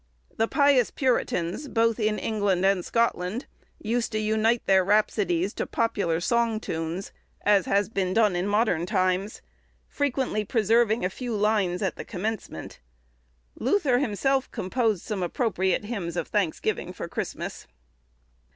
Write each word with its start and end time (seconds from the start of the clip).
The 0.35 0.47
pious 0.47 0.89
puritans, 0.89 1.67
both 1.67 1.99
in 1.99 2.17
England 2.17 2.65
and 2.65 2.83
Scotland, 2.83 3.45
used 3.79 4.11
to 4.13 4.17
unite 4.19 4.65
their 4.65 4.83
rhapsodies 4.83 5.53
to 5.53 5.67
popular 5.67 6.19
song 6.19 6.59
tunes 6.59 7.11
(as 7.43 7.67
has 7.67 7.87
been 7.87 8.11
done 8.11 8.35
in 8.35 8.47
modern 8.47 8.87
times), 8.87 9.43
frequently 9.87 10.43
preserving 10.43 11.05
a 11.05 11.09
few 11.11 11.35
lines 11.35 11.83
at 11.83 11.97
the 11.97 12.03
commencement. 12.03 12.79
Luther 13.59 13.99
himself 13.99 14.49
composed 14.51 15.03
some 15.03 15.21
appropriate 15.21 15.85
hymns 15.85 16.17
of 16.17 16.29
thanksgiving 16.29 16.93
for 16.93 17.07
Christmas. 17.07 17.67